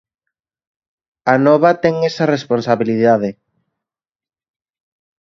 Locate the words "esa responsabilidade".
2.09-3.29